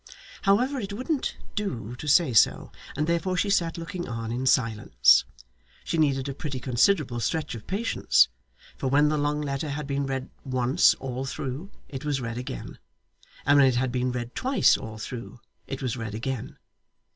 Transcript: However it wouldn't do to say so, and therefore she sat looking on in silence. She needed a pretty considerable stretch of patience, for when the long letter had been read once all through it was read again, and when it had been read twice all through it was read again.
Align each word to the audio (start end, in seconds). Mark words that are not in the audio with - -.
However 0.41 0.79
it 0.79 0.93
wouldn't 0.93 1.37
do 1.53 1.95
to 1.97 2.07
say 2.07 2.33
so, 2.33 2.71
and 2.97 3.05
therefore 3.05 3.37
she 3.37 3.51
sat 3.51 3.77
looking 3.77 4.09
on 4.09 4.31
in 4.31 4.47
silence. 4.47 5.25
She 5.83 5.99
needed 5.99 6.27
a 6.27 6.33
pretty 6.33 6.59
considerable 6.59 7.19
stretch 7.19 7.53
of 7.53 7.67
patience, 7.67 8.27
for 8.75 8.87
when 8.87 9.09
the 9.09 9.17
long 9.19 9.41
letter 9.43 9.69
had 9.69 9.85
been 9.85 10.07
read 10.07 10.31
once 10.43 10.95
all 10.95 11.25
through 11.25 11.69
it 11.87 12.03
was 12.03 12.19
read 12.19 12.39
again, 12.39 12.79
and 13.45 13.59
when 13.59 13.67
it 13.67 13.75
had 13.75 13.91
been 13.91 14.11
read 14.11 14.33
twice 14.33 14.75
all 14.75 14.97
through 14.97 15.39
it 15.67 15.83
was 15.83 15.95
read 15.97 16.15
again. 16.15 16.57